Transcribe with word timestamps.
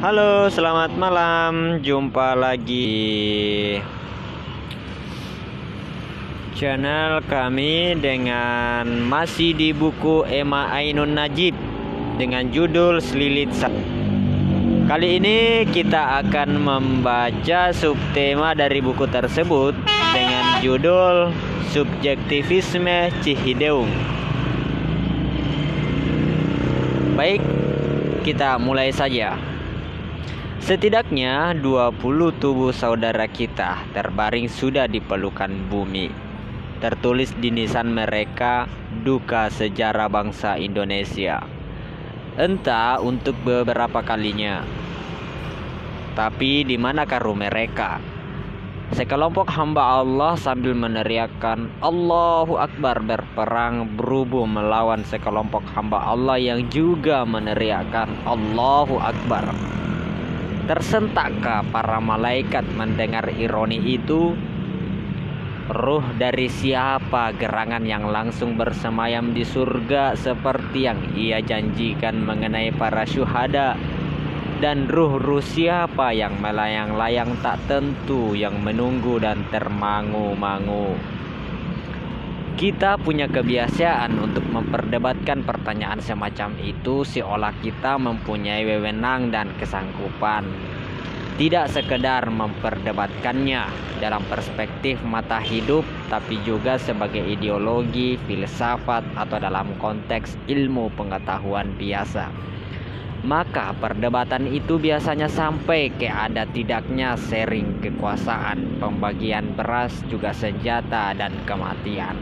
Halo, 0.00 0.48
selamat 0.48 0.96
malam. 0.96 1.84
Jumpa 1.84 2.36
lagi 2.36 3.80
channel 6.56 7.20
kami 7.28 8.00
dengan 8.00 8.88
masih 9.04 9.52
di 9.52 9.76
buku 9.76 10.24
Ema 10.24 10.72
Ainun 10.72 11.12
Najib 11.12 11.52
dengan 12.16 12.48
judul 12.48 13.04
Selilit 13.04 13.52
Kali 14.88 15.20
ini 15.20 15.68
kita 15.68 16.24
akan 16.24 16.56
membaca 16.56 17.74
subtema 17.76 18.56
dari 18.56 18.80
buku 18.80 19.04
tersebut 19.04 19.76
dengan 20.16 20.64
judul 20.64 21.28
Subjektivisme 21.74 23.12
Cihideung. 23.20 23.90
Baik, 27.16 27.40
kita 28.28 28.60
mulai 28.60 28.92
saja. 28.92 29.40
Setidaknya 30.60 31.56
20 31.56 31.96
tubuh 32.36 32.76
saudara 32.76 33.24
kita 33.24 33.88
terbaring 33.96 34.52
sudah 34.52 34.84
di 34.84 35.00
pelukan 35.00 35.48
bumi. 35.72 36.12
Tertulis 36.76 37.32
di 37.40 37.48
nisan 37.48 37.96
mereka 37.96 38.68
duka 39.00 39.48
sejarah 39.48 40.12
bangsa 40.12 40.60
Indonesia. 40.60 41.40
Entah 42.36 43.00
untuk 43.00 43.32
beberapa 43.40 44.04
kalinya. 44.04 44.60
Tapi 46.12 46.68
di 46.68 46.76
manakah 46.76 47.24
ruh 47.24 47.32
mereka? 47.32 48.15
Sekelompok 48.94 49.50
hamba 49.50 49.98
Allah 49.98 50.38
sambil 50.38 50.70
meneriakkan 50.70 51.66
Allahu 51.82 52.54
Akbar 52.54 53.02
berperang 53.02 53.98
berubuh 53.98 54.46
melawan 54.46 55.02
sekelompok 55.02 55.66
hamba 55.74 56.06
Allah 56.06 56.38
yang 56.38 56.70
juga 56.70 57.26
meneriakkan 57.26 58.06
Allahu 58.22 59.02
Akbar. 59.02 59.50
Tersentakkah 60.70 61.66
para 61.74 61.98
malaikat 61.98 62.62
mendengar 62.78 63.26
ironi 63.34 63.82
itu? 63.82 64.38
Ruh 65.66 66.06
dari 66.14 66.46
siapa 66.46 67.34
gerangan 67.34 67.82
yang 67.82 68.06
langsung 68.06 68.54
bersemayam 68.54 69.34
di 69.34 69.42
surga 69.42 70.14
seperti 70.14 70.86
yang 70.86 71.02
ia 71.18 71.42
janjikan 71.42 72.22
mengenai 72.22 72.70
para 72.70 73.02
syuhada? 73.02 73.74
Dan 74.56 74.88
ruh-ruh 74.88 75.44
siapa 75.44 76.16
yang 76.16 76.40
melayang-layang 76.40 77.44
tak 77.44 77.60
tentu 77.68 78.32
yang 78.32 78.64
menunggu 78.64 79.20
dan 79.20 79.44
termangu-mangu? 79.52 80.96
Kita 82.56 82.96
punya 82.96 83.28
kebiasaan 83.28 84.16
untuk 84.16 84.48
memperdebatkan 84.48 85.44
pertanyaan 85.44 86.00
semacam 86.00 86.56
itu 86.64 87.04
seolah 87.04 87.52
kita 87.60 88.00
mempunyai 88.00 88.64
wewenang 88.64 89.28
dan 89.28 89.52
kesanggupan. 89.60 90.48
Tidak 91.36 91.68
sekedar 91.68 92.24
memperdebatkannya 92.32 93.60
dalam 94.00 94.24
perspektif 94.24 94.96
mata 95.04 95.36
hidup, 95.36 95.84
tapi 96.08 96.40
juga 96.48 96.80
sebagai 96.80 97.20
ideologi, 97.28 98.16
filsafat, 98.24 99.04
atau 99.20 99.36
dalam 99.36 99.76
konteks 99.76 100.48
ilmu 100.48 100.88
pengetahuan 100.96 101.76
biasa. 101.76 102.56
Maka 103.26 103.74
perdebatan 103.74 104.46
itu 104.54 104.78
biasanya 104.78 105.26
sampai 105.26 105.90
ke 105.90 106.06
ada 106.06 106.46
tidaknya 106.46 107.18
sharing 107.18 107.82
kekuasaan, 107.82 108.78
pembagian 108.78 109.50
beras, 109.58 109.90
juga 110.06 110.30
senjata, 110.30 111.10
dan 111.10 111.34
kematian. 111.42 112.14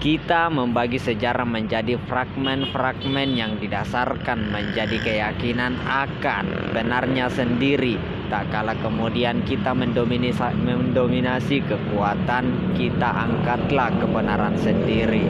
Kita 0.00 0.48
membagi 0.48 0.96
sejarah 0.96 1.44
menjadi 1.44 2.00
fragmen-fragmen 2.08 3.36
yang 3.36 3.60
didasarkan 3.60 4.48
menjadi 4.48 4.96
keyakinan 4.96 5.76
akan 5.84 6.72
benarnya 6.72 7.28
sendiri. 7.28 8.00
Tak 8.32 8.48
kala 8.48 8.72
kemudian 8.80 9.44
kita 9.44 9.76
mendominasi 9.76 11.60
kekuatan 11.68 12.44
kita 12.80 13.28
angkatlah 13.28 13.92
kebenaran 14.00 14.56
sendiri. 14.56 15.28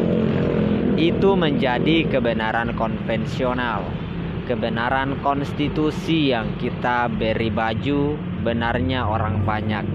Itu 0.95 1.35
menjadi 1.35 2.07
kebenaran 2.07 2.79
konvensional 2.79 4.10
kebenaran 4.51 5.23
konstitusi 5.23 6.35
yang 6.35 6.59
kita 6.59 7.07
beri 7.07 7.55
baju 7.55 8.19
benarnya 8.43 9.07
orang 9.07 9.47
banyak 9.47 9.87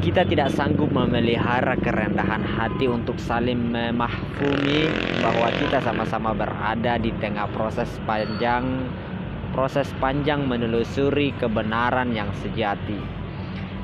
kita 0.00 0.24
tidak 0.24 0.48
sanggup 0.56 0.88
memelihara 0.88 1.76
kerendahan 1.76 2.40
hati 2.40 2.88
untuk 2.88 3.20
saling 3.20 3.60
memahfumi 3.60 4.88
bahwa 5.20 5.52
kita 5.60 5.84
sama-sama 5.84 6.32
berada 6.32 6.96
di 6.96 7.12
tengah 7.20 7.44
proses 7.52 7.88
panjang 8.08 8.88
proses 9.52 9.92
panjang 10.00 10.48
menelusuri 10.50 11.30
kebenaran 11.38 12.10
yang 12.10 12.28
sejati. 12.42 13.23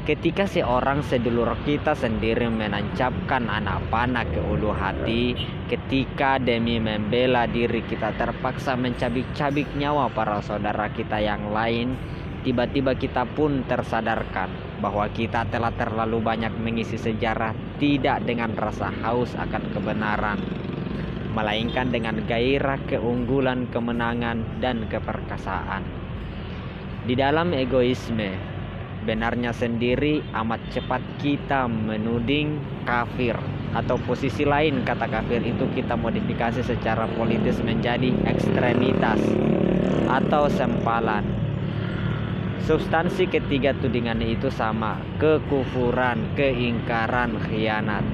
Ketika 0.01 0.49
seorang 0.49 1.05
sedulur 1.05 1.53
kita 1.69 1.93
sendiri 1.93 2.49
menancapkan 2.49 3.45
anak 3.53 3.85
panah 3.93 4.25
ke 4.25 4.41
ulu 4.41 4.73
hati, 4.73 5.37
ketika 5.69 6.41
demi 6.41 6.81
membela 6.81 7.45
diri 7.45 7.85
kita 7.85 8.17
terpaksa 8.17 8.81
mencabik-cabik 8.81 9.69
nyawa 9.77 10.09
para 10.09 10.41
saudara 10.41 10.89
kita 10.89 11.21
yang 11.21 11.53
lain, 11.53 12.01
tiba-tiba 12.41 12.97
kita 12.97 13.29
pun 13.29 13.61
tersadarkan 13.69 14.49
bahwa 14.81 15.05
kita 15.13 15.45
telah 15.53 15.69
terlalu 15.77 16.25
banyak 16.25 16.57
mengisi 16.57 16.97
sejarah 16.97 17.53
tidak 17.77 18.25
dengan 18.25 18.57
rasa 18.57 18.89
haus 19.05 19.37
akan 19.37 19.69
kebenaran, 19.77 20.41
melainkan 21.37 21.93
dengan 21.93 22.25
gairah 22.25 22.81
keunggulan, 22.89 23.69
kemenangan, 23.69 24.65
dan 24.65 24.89
keperkasaan. 24.89 25.85
Di 27.05 27.13
dalam 27.17 27.53
egoisme, 27.53 28.50
benarnya 29.05 29.57
sendiri 29.57 30.21
amat 30.37 30.61
cepat 30.73 31.01
kita 31.21 31.65
menuding 31.67 32.61
kafir 32.85 33.37
atau 33.73 33.97
posisi 34.03 34.45
lain 34.45 34.83
kata 34.83 35.07
kafir 35.09 35.41
itu 35.47 35.65
kita 35.73 35.95
modifikasi 35.95 36.61
secara 36.61 37.07
politis 37.17 37.63
menjadi 37.63 38.13
ekstremitas 38.27 39.23
atau 40.11 40.51
sempalan 40.51 41.41
Substansi 42.61 43.27
ketiga 43.27 43.73
tudingan 43.73 44.23
itu 44.23 44.47
sama, 44.47 45.01
kekufuran, 45.19 46.37
keingkaran, 46.39 47.35
khianat. 47.49 48.05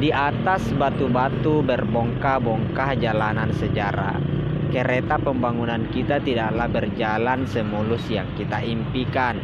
Di 0.00 0.08
atas 0.08 0.70
batu-batu 0.72 1.60
berbongkah-bongkah 1.60 2.96
jalanan 2.96 3.52
sejarah. 3.52 4.31
Kereta 4.72 5.20
pembangunan 5.20 5.84
kita 5.92 6.16
tidaklah 6.24 6.64
berjalan 6.64 7.44
semulus 7.44 8.08
yang 8.08 8.24
kita 8.40 8.64
impikan. 8.64 9.36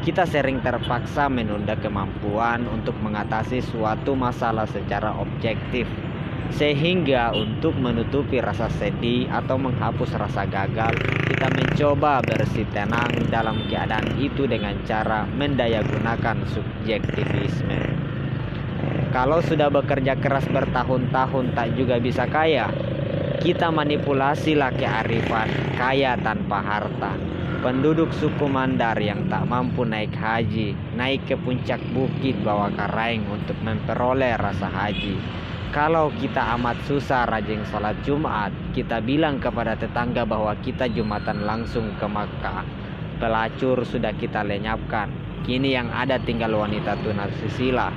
Kita 0.00 0.24
sering 0.24 0.64
terpaksa 0.64 1.28
menunda 1.28 1.76
kemampuan 1.76 2.64
untuk 2.64 2.96
mengatasi 3.04 3.60
suatu 3.60 4.16
masalah 4.16 4.64
secara 4.64 5.12
objektif 5.20 5.84
sehingga 6.50 7.30
untuk 7.30 7.78
menutupi 7.78 8.42
rasa 8.42 8.66
sedih 8.74 9.30
atau 9.30 9.54
menghapus 9.54 10.18
rasa 10.18 10.48
gagal, 10.50 10.98
kita 11.30 11.46
mencoba 11.46 12.18
bersih 12.26 12.66
tenang 12.74 13.30
dalam 13.30 13.62
keadaan 13.70 14.18
itu 14.18 14.50
dengan 14.50 14.74
cara 14.82 15.30
mendayagunakan 15.30 16.42
subjektivisme. 16.50 17.78
Kalau 19.10 19.42
sudah 19.42 19.70
bekerja 19.70 20.18
keras 20.18 20.46
bertahun-tahun 20.50 21.54
tak 21.54 21.74
juga 21.74 21.98
bisa 21.98 22.26
kaya, 22.30 22.70
kita 23.40 23.72
manipulasilah 23.72 24.70
kearifan 24.76 25.48
kaya 25.80 26.14
tanpa 26.20 26.60
harta. 26.60 27.16
Penduduk 27.60 28.12
suku 28.16 28.48
Mandar 28.48 28.96
yang 29.00 29.28
tak 29.28 29.44
mampu 29.48 29.84
naik 29.84 30.16
haji, 30.16 30.72
naik 30.96 31.24
ke 31.28 31.36
puncak 31.36 31.80
bukit 31.92 32.36
bawa 32.40 32.72
karaing 32.72 33.24
untuk 33.28 33.56
memperoleh 33.60 34.36
rasa 34.36 34.68
haji 34.68 35.16
kalau 35.70 36.10
kita 36.18 36.58
amat 36.58 36.82
susah 36.82 37.30
rajin 37.30 37.62
salat 37.70 37.94
Jumat, 38.02 38.50
kita 38.74 38.98
bilang 38.98 39.38
kepada 39.38 39.78
tetangga 39.78 40.26
bahwa 40.26 40.50
kita 40.66 40.90
Jumatan 40.90 41.46
langsung 41.46 41.94
ke 41.94 42.10
Makkah. 42.10 42.66
Pelacur 43.22 43.86
sudah 43.86 44.10
kita 44.18 44.42
lenyapkan. 44.42 45.06
Kini 45.46 45.70
yang 45.70 45.86
ada 45.94 46.18
tinggal 46.18 46.58
wanita 46.58 46.98
tunasisila. 47.06 47.94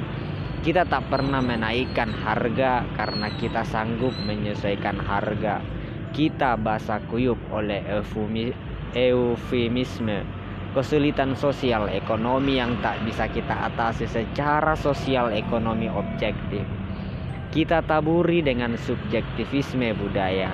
Kita 0.63 0.88
tak 0.88 1.12
pernah 1.12 1.44
menaikkan 1.44 2.07
harga 2.24 2.88
karena 2.95 3.27
kita 3.36 3.68
sanggup 3.68 4.15
menyesuaikan 4.24 4.95
harga. 4.95 5.60
Kita 6.15 6.56
basah 6.56 7.04
kuyup 7.12 7.38
oleh 7.51 7.83
eufemisme 8.95 10.24
kesulitan 10.74 11.38
sosial 11.38 11.86
ekonomi 11.92 12.57
yang 12.57 12.80
tak 12.81 12.98
bisa 13.06 13.30
kita 13.30 13.69
atasi 13.69 14.10
secara 14.10 14.74
sosial 14.74 15.30
ekonomi 15.30 15.86
objektif 15.86 16.66
kita 17.54 17.86
taburi 17.86 18.42
dengan 18.42 18.74
subjektivisme 18.74 19.94
budaya. 19.94 20.50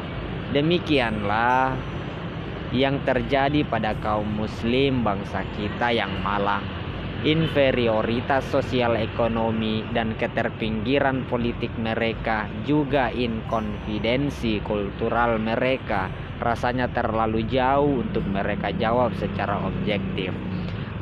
Demikianlah 0.51 1.71
yang 2.75 3.00
terjadi 3.07 3.63
pada 3.63 3.95
kaum 4.03 4.27
muslim 4.27 5.00
bangsa 5.00 5.47
kita 5.55 5.95
yang 5.95 6.12
malang. 6.19 6.78
Inferioritas 7.19 8.48
sosial 8.48 8.95
ekonomi 8.95 9.83
dan 9.92 10.16
keterpinggiran 10.16 11.27
politik 11.27 11.68
mereka 11.75 12.48
juga 12.63 13.12
inkonfidensi 13.12 14.63
kultural 14.63 15.36
mereka 15.36 16.07
rasanya 16.39 16.88
terlalu 16.88 17.44
jauh 17.51 18.00
untuk 18.00 18.24
mereka 18.24 18.71
jawab 18.71 19.12
secara 19.19 19.60
objektif. 19.68 20.31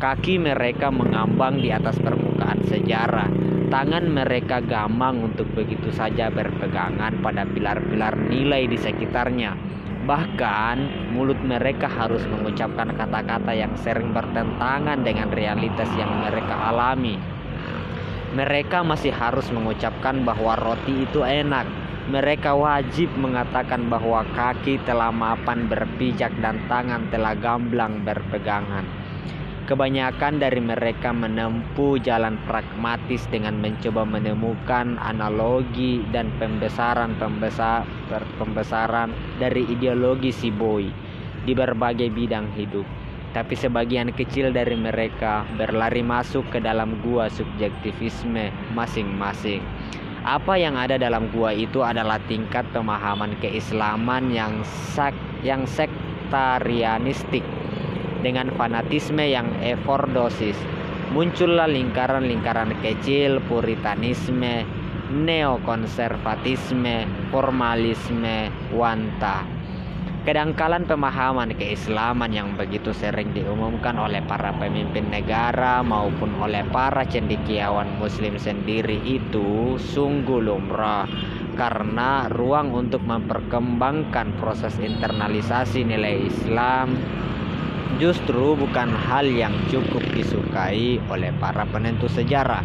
Kaki 0.02 0.42
mereka 0.42 0.90
mengambang 0.90 1.62
di 1.62 1.70
atas 1.70 2.02
permukaan 2.02 2.66
sejarah. 2.66 3.30
Tangan 3.70 4.10
mereka 4.10 4.62
gamang 4.64 5.22
untuk 5.22 5.50
begitu 5.54 5.94
saja 5.94 6.34
berpegangan 6.34 7.20
pada 7.22 7.46
pilar-pilar 7.46 8.16
nilai 8.16 8.66
di 8.66 8.78
sekitarnya 8.80 9.78
Bahkan 10.08 11.12
mulut 11.12 11.36
mereka 11.44 11.92
harus 11.92 12.24
mengucapkan 12.32 12.96
kata-kata 12.96 13.52
yang 13.52 13.76
sering 13.76 14.16
bertentangan 14.16 15.04
dengan 15.04 15.28
realitas 15.36 15.92
yang 16.00 16.24
mereka 16.24 16.72
alami. 16.72 17.20
Mereka 18.32 18.88
masih 18.88 19.12
harus 19.12 19.52
mengucapkan 19.52 20.24
bahwa 20.24 20.56
roti 20.56 21.04
itu 21.04 21.28
enak. 21.28 21.68
Mereka 22.08 22.56
wajib 22.56 23.12
mengatakan 23.20 23.92
bahwa 23.92 24.24
kaki 24.32 24.80
telah 24.88 25.12
mapan 25.12 25.68
berpijak 25.68 26.32
dan 26.40 26.56
tangan 26.72 27.12
telah 27.12 27.36
gamblang 27.36 28.08
berpegangan. 28.08 28.88
Kebanyakan 29.68 30.40
dari 30.40 30.64
mereka 30.64 31.12
menempuh 31.12 32.00
jalan 32.00 32.40
pragmatis 32.48 33.28
dengan 33.28 33.60
mencoba 33.60 34.08
menemukan 34.08 34.96
analogi 34.96 36.08
dan 36.16 36.32
pembesaran 36.40 37.20
pembesar, 37.20 37.84
pembesaran 38.40 39.12
dari 39.44 39.68
ideologi 39.68 40.32
si 40.32 40.56
boy 40.56 40.88
di 41.44 41.52
berbagai 41.52 42.08
bidang 42.08 42.48
hidup. 42.56 42.88
Tapi 43.36 43.60
sebagian 43.60 44.16
kecil 44.16 44.56
dari 44.56 44.80
mereka 44.80 45.44
berlari 45.60 46.00
masuk 46.00 46.48
ke 46.48 46.64
dalam 46.64 47.04
gua 47.04 47.28
subjektivisme 47.28 48.48
masing-masing. 48.72 49.60
Apa 50.24 50.56
yang 50.56 50.80
ada 50.80 50.96
dalam 50.96 51.28
gua 51.36 51.52
itu 51.52 51.84
adalah 51.84 52.24
tingkat 52.32 52.64
pemahaman 52.72 53.36
keislaman 53.44 54.32
yang 54.32 54.64
sak 54.96 55.12
yang 55.44 55.68
sektarianistik 55.68 57.44
dengan 58.22 58.50
fanatisme 58.56 59.22
yang 59.22 59.50
evordosis. 59.62 60.58
Muncullah 61.14 61.72
lingkaran-lingkaran 61.72 62.76
kecil 62.84 63.40
puritanisme, 63.48 64.68
neokonservatisme, 65.08 67.08
formalisme, 67.32 68.52
wanta. 68.76 69.48
Kedangkalan 70.28 70.84
pemahaman 70.84 71.56
keislaman 71.56 72.36
yang 72.36 72.52
begitu 72.60 72.92
sering 72.92 73.32
diumumkan 73.32 73.96
oleh 73.96 74.20
para 74.28 74.52
pemimpin 74.60 75.08
negara 75.08 75.80
maupun 75.80 76.36
oleh 76.44 76.68
para 76.68 77.08
cendekiawan 77.08 77.88
muslim 77.96 78.36
sendiri 78.36 79.00
itu 79.08 79.80
sungguh 79.80 80.44
lumrah 80.44 81.08
karena 81.56 82.28
ruang 82.28 82.76
untuk 82.76 83.08
memperkembangkan 83.08 84.36
proses 84.36 84.76
internalisasi 84.84 85.88
nilai 85.88 86.28
Islam 86.28 87.00
justru 87.96 88.60
bukan 88.60 88.92
hal 88.92 89.24
yang 89.24 89.56
cukup 89.72 90.04
disukai 90.12 91.00
oleh 91.08 91.32
para 91.40 91.64
penentu 91.64 92.12
sejarah. 92.12 92.62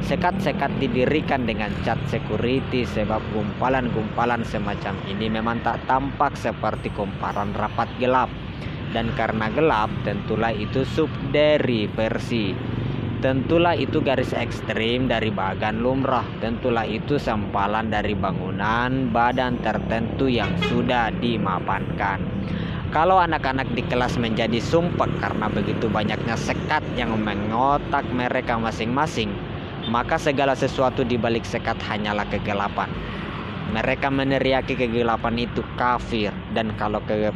Sekat-sekat 0.00 0.80
didirikan 0.80 1.44
dengan 1.44 1.74
cat 1.84 2.00
security 2.08 2.88
sebab 2.88 3.20
gumpalan-gumpalan 3.36 4.46
semacam 4.48 4.96
ini 5.10 5.28
memang 5.28 5.60
tak 5.60 5.84
tampak 5.84 6.38
seperti 6.38 6.88
kumparan 6.94 7.52
rapat 7.52 7.90
gelap. 7.98 8.32
Dan 8.90 9.12
karena 9.14 9.52
gelap, 9.52 9.92
tentulah 10.02 10.50
itu 10.50 10.82
sub 10.82 11.10
dari 11.30 11.86
versi. 11.86 12.50
Tentulah 13.20 13.76
itu 13.76 14.00
garis 14.00 14.32
ekstrim 14.32 15.04
dari 15.04 15.28
bagan 15.28 15.84
lumrah. 15.84 16.24
Tentulah 16.40 16.88
itu 16.88 17.20
sempalan 17.20 17.92
dari 17.92 18.16
bangunan 18.16 19.12
badan 19.12 19.60
tertentu 19.60 20.24
yang 20.24 20.48
sudah 20.72 21.12
dimapankan. 21.12 22.29
Kalau 22.90 23.22
anak-anak 23.22 23.70
di 23.78 23.86
kelas 23.86 24.18
menjadi 24.18 24.58
sumpah 24.58 25.06
karena 25.22 25.46
begitu 25.46 25.86
banyaknya 25.86 26.34
sekat 26.34 26.82
yang 26.98 27.14
mengotak 27.22 28.02
mereka 28.10 28.58
masing-masing, 28.58 29.30
maka 29.86 30.18
segala 30.18 30.58
sesuatu 30.58 31.06
di 31.06 31.14
balik 31.14 31.46
sekat 31.46 31.78
hanyalah 31.86 32.26
kegelapan. 32.26 32.90
Mereka 33.70 34.10
meneriaki 34.10 34.74
kegelapan 34.74 35.38
itu 35.38 35.62
kafir 35.78 36.34
dan 36.50 36.74
kalau 36.74 36.98
ke 37.06 37.30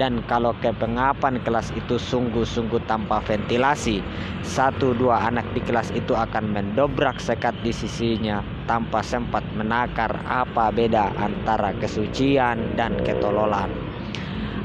dan 0.00 0.24
kalau 0.24 0.56
kepengapan 0.64 1.36
kelas 1.44 1.76
itu 1.76 2.00
sungguh-sungguh 2.00 2.80
tanpa 2.88 3.20
ventilasi, 3.20 4.00
satu 4.40 4.96
dua 4.96 5.28
anak 5.28 5.44
di 5.52 5.60
kelas 5.60 5.92
itu 5.92 6.16
akan 6.16 6.56
mendobrak 6.56 7.20
sekat 7.20 7.52
di 7.60 7.76
sisinya 7.76 8.40
tanpa 8.64 9.04
sempat 9.04 9.44
menakar 9.52 10.24
apa 10.24 10.72
beda 10.72 11.12
antara 11.20 11.76
kesucian 11.76 12.80
dan 12.80 12.96
ketololan 13.04 13.68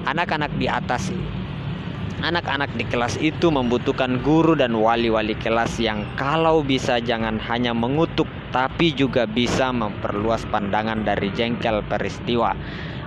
anak-anak 0.06 0.54
di 0.62 0.70
atas 0.70 1.10
anak-anak 2.24 2.72
di 2.80 2.86
kelas 2.88 3.20
itu 3.20 3.52
membutuhkan 3.52 4.24
guru 4.24 4.56
dan 4.56 4.74
wali-wali 4.74 5.36
kelas 5.36 5.78
yang 5.82 6.08
kalau 6.16 6.64
bisa 6.64 6.98
jangan 7.04 7.38
hanya 7.44 7.76
mengutuk 7.76 8.30
tapi 8.56 8.96
juga 8.96 9.28
bisa 9.28 9.76
memperluas 9.76 10.48
pandangan 10.48 11.04
dari 11.04 11.28
jengkel 11.36 11.84
peristiwa. 11.86 12.56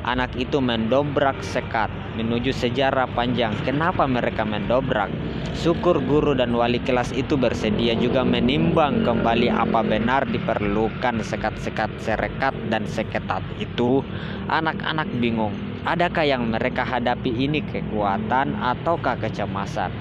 Anak 0.07 0.37
itu 0.41 0.63
mendobrak 0.63 1.43
sekat 1.45 1.91
menuju 2.17 2.55
sejarah 2.55 3.11
panjang. 3.13 3.53
Kenapa 3.67 4.09
mereka 4.09 4.47
mendobrak? 4.47 5.11
Syukur 5.53 6.01
guru 6.01 6.33
dan 6.39 6.55
wali 6.55 6.81
kelas 6.81 7.13
itu 7.13 7.35
bersedia 7.35 7.99
juga 7.99 8.23
menimbang 8.23 9.05
kembali 9.05 9.51
apa 9.53 9.83
benar 9.85 10.25
diperlukan 10.31 11.21
sekat-sekat 11.21 11.91
serekat 12.01 12.55
dan 12.73 12.87
seketat 12.89 13.43
itu. 13.61 14.01
Anak-anak 14.49 15.11
bingung 15.19 15.68
Adakah 15.87 16.27
yang 16.27 16.43
mereka 16.51 16.83
hadapi 16.83 17.31
ini 17.31 17.63
kekuatan 17.63 18.59
ataukah 18.59 19.15
kecemasan? 19.15 19.95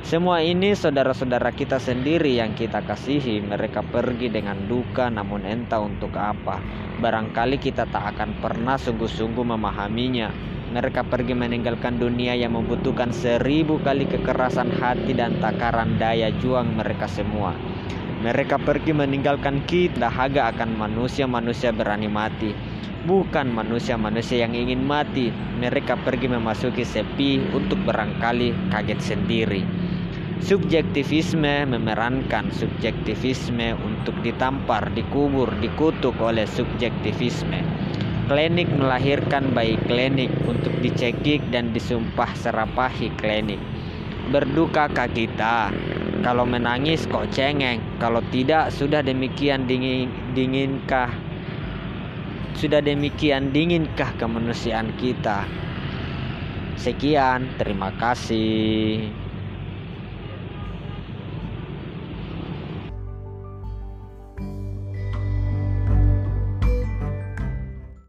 Semua 0.00 0.40
ini 0.40 0.72
saudara-saudara 0.72 1.52
kita 1.52 1.76
sendiri 1.76 2.40
yang 2.40 2.56
kita 2.56 2.80
kasihi, 2.80 3.44
mereka 3.44 3.84
pergi 3.84 4.32
dengan 4.32 4.56
duka 4.64 5.12
namun 5.12 5.44
entah 5.44 5.84
untuk 5.84 6.16
apa. 6.16 6.64
Barangkali 7.04 7.60
kita 7.60 7.84
tak 7.92 8.16
akan 8.16 8.40
pernah 8.40 8.80
sungguh-sungguh 8.80 9.44
memahaminya. 9.44 10.32
Mereka 10.72 11.04
pergi 11.04 11.36
meninggalkan 11.36 12.00
dunia 12.00 12.32
yang 12.32 12.56
membutuhkan 12.56 13.12
seribu 13.12 13.76
kali 13.84 14.08
kekerasan 14.08 14.72
hati 14.80 15.12
dan 15.12 15.36
takaran 15.44 16.00
daya 16.00 16.32
juang 16.40 16.72
mereka 16.72 17.04
semua. 17.04 17.52
Mereka 18.18 18.58
pergi 18.62 18.90
meninggalkan 18.90 19.62
kita 19.66 20.10
dahaga 20.10 20.50
akan 20.50 20.74
manusia-manusia 20.74 21.70
berani 21.70 22.10
mati 22.10 22.50
bukan 23.08 23.48
manusia-manusia 23.48 24.44
yang 24.44 24.52
ingin 24.52 24.84
mati. 24.84 25.32
Mereka 25.32 26.04
pergi 26.04 26.28
memasuki 26.28 26.84
sepi 26.84 27.40
untuk 27.56 27.80
barangkali 27.88 28.68
kaget 28.68 29.00
sendiri. 29.00 29.62
Subjektivisme 30.38 31.66
memerankan 31.66 32.52
subjektivisme 32.54 33.74
untuk 33.74 34.14
ditampar, 34.22 34.92
dikubur, 34.94 35.50
dikutuk 35.58 36.14
oleh 36.22 36.46
subjektivisme. 36.46 37.58
Klinik 38.28 38.68
melahirkan 38.70 39.56
bayi 39.56 39.80
klinik 39.88 40.30
untuk 40.44 40.70
dicekik 40.84 41.42
dan 41.48 41.72
disumpah 41.72 42.28
serapahi 42.38 43.08
klinik. 43.18 43.58
Berdukakah 44.28 45.08
kita? 45.10 45.72
Kalau 46.18 46.42
menangis 46.42 47.06
kok 47.06 47.30
cengeng, 47.30 47.78
kalau 48.02 48.18
tidak 48.34 48.74
sudah 48.74 49.06
demikian 49.06 49.70
dingin, 49.70 50.10
dinginkah 50.34 51.14
sudah 52.58 52.82
demikian 52.82 53.54
dinginkah 53.54 54.10
kemanusiaan 54.18 54.90
kita? 54.98 55.46
Sekian, 56.74 57.46
terima 57.54 57.94
kasih. 57.94 59.14